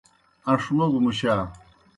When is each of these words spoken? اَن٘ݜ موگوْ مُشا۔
اَن٘ݜ 0.49 0.63
موگوْ 0.77 0.99
مُشا۔ 1.05 1.35